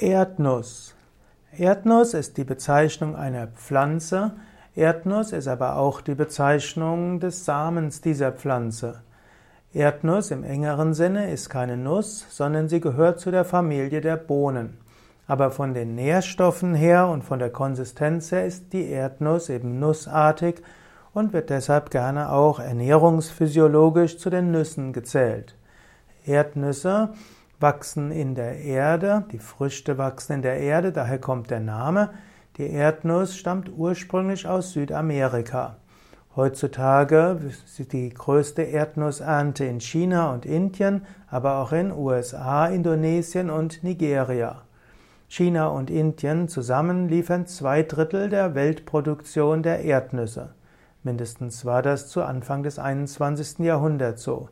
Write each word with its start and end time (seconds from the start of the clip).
Erdnuss. 0.00 0.94
Erdnuss 1.50 2.14
ist 2.14 2.36
die 2.36 2.44
Bezeichnung 2.44 3.16
einer 3.16 3.48
Pflanze. 3.48 4.30
Erdnuss 4.76 5.32
ist 5.32 5.48
aber 5.48 5.74
auch 5.74 6.00
die 6.00 6.14
Bezeichnung 6.14 7.18
des 7.18 7.44
Samens 7.44 8.00
dieser 8.00 8.30
Pflanze. 8.30 9.02
Erdnuss 9.72 10.30
im 10.30 10.44
engeren 10.44 10.94
Sinne 10.94 11.32
ist 11.32 11.50
keine 11.50 11.76
Nuss, 11.76 12.24
sondern 12.30 12.68
sie 12.68 12.78
gehört 12.80 13.18
zu 13.18 13.32
der 13.32 13.44
Familie 13.44 14.00
der 14.00 14.16
Bohnen. 14.16 14.78
Aber 15.26 15.50
von 15.50 15.74
den 15.74 15.96
Nährstoffen 15.96 16.76
her 16.76 17.08
und 17.08 17.24
von 17.24 17.40
der 17.40 17.50
Konsistenz 17.50 18.30
her 18.30 18.46
ist 18.46 18.72
die 18.72 18.88
Erdnuss 18.88 19.48
eben 19.48 19.80
nussartig 19.80 20.62
und 21.12 21.32
wird 21.32 21.50
deshalb 21.50 21.90
gerne 21.90 22.30
auch 22.30 22.60
ernährungsphysiologisch 22.60 24.18
zu 24.18 24.30
den 24.30 24.52
Nüssen 24.52 24.92
gezählt. 24.92 25.56
Erdnüsse 26.24 27.14
wachsen 27.60 28.10
in 28.10 28.34
der 28.34 28.58
Erde, 28.58 29.24
die 29.32 29.38
Früchte 29.38 29.98
wachsen 29.98 30.34
in 30.34 30.42
der 30.42 30.58
Erde, 30.58 30.92
daher 30.92 31.18
kommt 31.18 31.50
der 31.50 31.60
Name. 31.60 32.10
Die 32.56 32.70
Erdnuss 32.70 33.36
stammt 33.36 33.70
ursprünglich 33.76 34.46
aus 34.46 34.72
Südamerika. 34.72 35.76
Heutzutage 36.36 37.40
ist 37.64 37.92
die 37.92 38.10
größte 38.10 38.62
Erdnussernte 38.62 39.64
in 39.64 39.80
China 39.80 40.32
und 40.32 40.46
Indien, 40.46 41.04
aber 41.28 41.56
auch 41.58 41.72
in 41.72 41.90
USA, 41.90 42.66
Indonesien 42.66 43.50
und 43.50 43.82
Nigeria. 43.82 44.62
China 45.28 45.68
und 45.68 45.90
Indien 45.90 46.48
zusammen 46.48 47.08
liefern 47.08 47.46
zwei 47.46 47.82
Drittel 47.82 48.28
der 48.28 48.54
Weltproduktion 48.54 49.62
der 49.62 49.84
Erdnüsse. 49.84 50.54
Mindestens 51.02 51.64
war 51.64 51.82
das 51.82 52.08
zu 52.08 52.22
Anfang 52.22 52.62
des 52.62 52.78
21. 52.78 53.58
Jahrhunderts 53.58 54.22
so. 54.22 54.48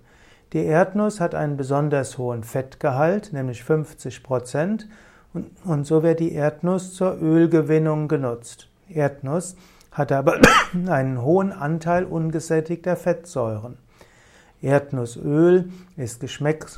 Die 0.53 0.65
Erdnuss 0.65 1.21
hat 1.21 1.35
einen 1.35 1.57
besonders 1.57 2.19
hohen 2.19 2.45
Fettgehalt, 2.45 3.33
nämlich 3.33 3.65
50 3.65 4.23
Prozent, 4.23 4.89
und, 5.35 5.51
und 5.65 5.85
so 5.87 6.03
wird 6.03 6.21
die 6.21 6.33
Erdnuss 6.33 6.95
zur 6.95 7.21
Ölgewinnung 7.21 8.09
genutzt. 8.09 8.69
Erdnuss 8.89 9.57
hat 9.91 10.13
aber 10.13 10.41
einen 10.87 11.21
hohen 11.23 11.53
Anteil 11.53 12.05
ungesättigter 12.05 12.97
Fettsäuren. 12.97 13.77
Erdnussöl 14.63 15.71
ist 15.97 16.21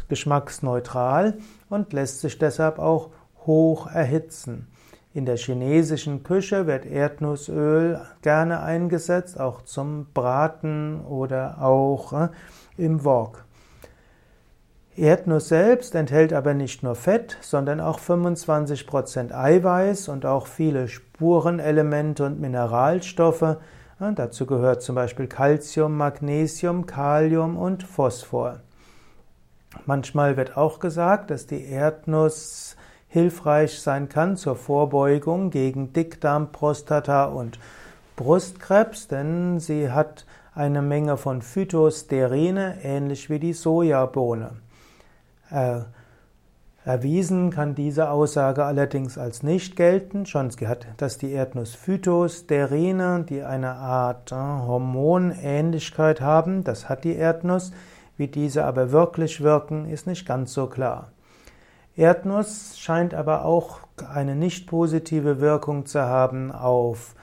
geschmacksneutral 0.08 1.38
und 1.68 1.92
lässt 1.92 2.20
sich 2.20 2.38
deshalb 2.38 2.78
auch 2.78 3.10
hoch 3.46 3.86
erhitzen. 3.86 4.66
In 5.14 5.24
der 5.24 5.36
chinesischen 5.36 6.22
Küche 6.22 6.66
wird 6.66 6.84
Erdnussöl 6.86 8.00
gerne 8.22 8.60
eingesetzt, 8.60 9.40
auch 9.40 9.62
zum 9.62 10.06
Braten 10.12 11.00
oder 11.00 11.62
auch 11.62 12.12
äh, 12.12 12.28
im 12.76 13.04
Wok. 13.04 13.44
Erdnuss 15.00 15.48
selbst 15.48 15.94
enthält 15.94 16.32
aber 16.32 16.54
nicht 16.54 16.82
nur 16.82 16.94
Fett, 16.94 17.36
sondern 17.40 17.80
auch 17.80 18.00
25% 18.00 19.32
Eiweiß 19.32 20.08
und 20.08 20.26
auch 20.26 20.46
viele 20.46 20.88
Spurenelemente 20.88 22.24
und 22.24 22.40
Mineralstoffe. 22.40 23.56
dazu 23.98 24.46
gehört 24.46 24.82
zum 24.82 24.94
Beispiel 24.94 25.26
Calcium, 25.26 25.96
Magnesium, 25.96 26.86
Kalium 26.86 27.56
und 27.56 27.82
Phosphor. 27.82 28.60
Manchmal 29.86 30.36
wird 30.36 30.56
auch 30.56 30.80
gesagt, 30.80 31.30
dass 31.30 31.46
die 31.46 31.64
Erdnuss 31.64 32.76
hilfreich 33.08 33.80
sein 33.80 34.08
kann 34.08 34.36
zur 34.36 34.56
Vorbeugung 34.56 35.50
gegen 35.50 35.92
Dickdarm, 35.92 36.52
Prostata 36.52 37.24
und 37.24 37.58
Brustkrebs, 38.16 39.08
denn 39.08 39.60
sie 39.60 39.90
hat 39.90 40.26
eine 40.54 40.82
Menge 40.82 41.16
von 41.16 41.40
Phytosterine, 41.40 42.78
ähnlich 42.82 43.30
wie 43.30 43.38
die 43.38 43.52
Sojabohne. 43.52 44.67
Erwiesen 46.88 47.50
kann 47.50 47.74
diese 47.74 48.08
Aussage 48.08 48.64
allerdings 48.64 49.18
als 49.18 49.42
nicht 49.42 49.76
gelten. 49.76 50.24
Schonski 50.24 50.64
hat, 50.64 50.86
dass 50.96 51.18
die 51.18 51.32
Erdnuss 51.32 51.74
Phytosterine, 51.74 53.26
die 53.28 53.42
eine 53.42 53.74
Art 53.74 54.32
äh, 54.32 54.36
Hormonähnlichkeit 54.36 56.22
haben, 56.22 56.64
das 56.64 56.88
hat 56.88 57.04
die 57.04 57.14
Erdnuss. 57.14 57.72
Wie 58.16 58.26
diese 58.26 58.64
aber 58.64 58.90
wirklich 58.90 59.42
wirken, 59.42 59.86
ist 59.90 60.06
nicht 60.06 60.26
ganz 60.26 60.54
so 60.54 60.66
klar. 60.66 61.12
Erdnuss 61.94 62.78
scheint 62.78 63.12
aber 63.12 63.44
auch 63.44 63.80
eine 64.10 64.34
nicht 64.34 64.66
positive 64.66 65.40
Wirkung 65.40 65.84
zu 65.84 66.00
haben 66.00 66.50
auf, 66.52 67.14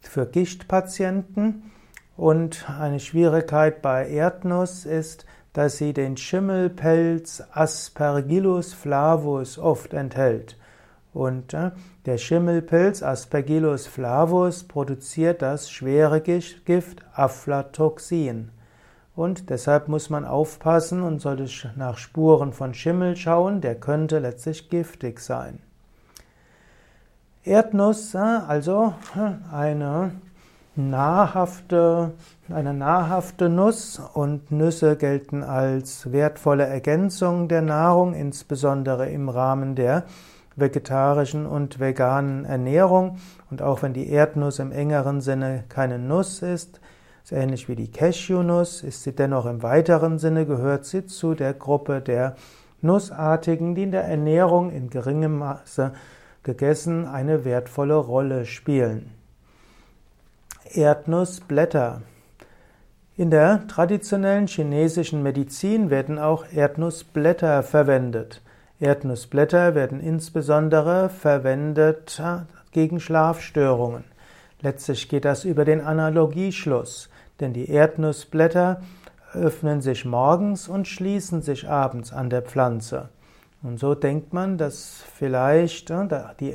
für 0.00 0.26
Gichtpatienten. 0.26 1.70
Und 2.16 2.68
eine 2.68 2.98
Schwierigkeit 2.98 3.82
bei 3.82 4.08
Erdnuss 4.08 4.84
ist, 4.84 5.26
dass 5.52 5.76
sie 5.76 5.92
den 5.92 6.16
Schimmelpelz 6.16 7.42
Aspergillus 7.52 8.72
flavus 8.72 9.58
oft 9.58 9.92
enthält. 9.92 10.56
Und 11.12 11.52
äh, 11.52 11.72
der 12.06 12.16
Schimmelpilz 12.16 13.02
Aspergillus 13.02 13.86
flavus 13.86 14.64
produziert 14.64 15.42
das 15.42 15.70
schwere 15.70 16.20
Gift 16.20 17.04
Aflatoxin. 17.14 18.50
Und 19.14 19.50
deshalb 19.50 19.88
muss 19.88 20.08
man 20.08 20.24
aufpassen 20.24 21.02
und 21.02 21.20
sollte 21.20 21.46
nach 21.76 21.98
Spuren 21.98 22.54
von 22.54 22.72
Schimmel 22.72 23.14
schauen, 23.16 23.60
der 23.60 23.74
könnte 23.74 24.20
letztlich 24.20 24.70
giftig 24.70 25.20
sein. 25.20 25.58
Erdnuss, 27.44 28.14
äh, 28.14 28.18
also 28.18 28.94
äh, 29.14 29.54
eine 29.54 30.12
nahrhafte, 30.74 32.12
eine 32.48 32.72
nahrhafte 32.72 33.48
Nuss 33.48 34.00
und 34.14 34.50
Nüsse 34.50 34.96
gelten 34.96 35.42
als 35.42 36.12
wertvolle 36.12 36.64
Ergänzung 36.64 37.48
der 37.48 37.62
Nahrung, 37.62 38.14
insbesondere 38.14 39.10
im 39.10 39.28
Rahmen 39.28 39.74
der 39.74 40.04
vegetarischen 40.56 41.46
und 41.46 41.80
veganen 41.80 42.44
Ernährung. 42.44 43.18
Und 43.50 43.62
auch 43.62 43.82
wenn 43.82 43.92
die 43.92 44.08
Erdnuss 44.08 44.58
im 44.58 44.72
engeren 44.72 45.20
Sinne 45.20 45.64
keine 45.68 45.98
Nuss 45.98 46.42
ist, 46.42 46.80
ist 47.22 47.32
ähnlich 47.32 47.68
wie 47.68 47.76
die 47.76 47.90
Cashewnuss, 47.90 48.82
ist 48.82 49.02
sie 49.02 49.12
dennoch 49.12 49.46
im 49.46 49.62
weiteren 49.62 50.18
Sinne 50.18 50.46
gehört 50.46 50.86
sie 50.86 51.06
zu 51.06 51.34
der 51.34 51.54
Gruppe 51.54 52.00
der 52.00 52.34
Nussartigen, 52.80 53.74
die 53.74 53.84
in 53.84 53.92
der 53.92 54.04
Ernährung 54.04 54.70
in 54.70 54.90
geringem 54.90 55.38
Maße 55.38 55.92
gegessen 56.42 57.06
eine 57.06 57.44
wertvolle 57.44 57.94
Rolle 57.94 58.44
spielen. 58.44 59.21
Erdnussblätter. 60.74 62.02
In 63.16 63.30
der 63.30 63.66
traditionellen 63.68 64.46
chinesischen 64.46 65.22
Medizin 65.22 65.90
werden 65.90 66.18
auch 66.18 66.46
Erdnussblätter 66.50 67.62
verwendet. 67.62 68.40
Erdnussblätter 68.80 69.74
werden 69.74 70.00
insbesondere 70.00 71.10
verwendet 71.10 72.20
gegen 72.72 73.00
Schlafstörungen. 73.00 74.04
Letztlich 74.62 75.08
geht 75.08 75.24
das 75.26 75.44
über 75.44 75.64
den 75.64 75.82
Analogieschluss, 75.82 77.10
denn 77.40 77.52
die 77.52 77.68
Erdnussblätter 77.68 78.80
öffnen 79.34 79.82
sich 79.82 80.04
morgens 80.04 80.68
und 80.68 80.88
schließen 80.88 81.42
sich 81.42 81.68
abends 81.68 82.12
an 82.12 82.30
der 82.30 82.42
Pflanze. 82.42 83.10
Und 83.62 83.78
so 83.78 83.94
denkt 83.94 84.32
man, 84.32 84.58
dass 84.58 85.04
vielleicht 85.14 85.90
äh, 85.90 86.06
die 86.40 86.54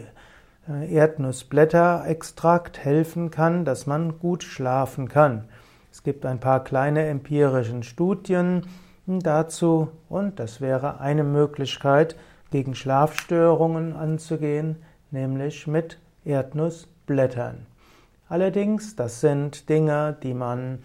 Erdnussblätterextrakt 0.67 2.78
helfen 2.78 3.31
kann, 3.31 3.66
dass 3.66 3.85
man 3.85 4.19
gut 4.19 4.44
schlafen 4.44 5.07
kann. 5.07 5.45
Es 5.91 6.03
gibt 6.03 6.25
ein 6.25 6.39
paar 6.39 6.63
kleine 6.63 7.07
empirische 7.07 7.83
Studien 7.83 8.67
dazu 9.05 9.89
und 10.09 10.39
das 10.39 10.61
wäre 10.61 11.00
eine 11.00 11.23
Möglichkeit, 11.23 12.16
gegen 12.51 12.75
Schlafstörungen 12.75 13.95
anzugehen, 13.95 14.78
nämlich 15.11 15.67
mit 15.67 16.00
Erdnussblättern. 16.25 17.66
Allerdings, 18.29 18.95
das 18.95 19.22
sind 19.22 19.69
Dinge, 19.69 20.17
die 20.22 20.34
man 20.34 20.79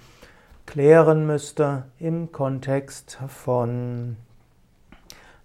klären 0.66 1.26
müsste 1.26 1.84
im 1.98 2.32
Kontext 2.32 3.18
von 3.26 4.16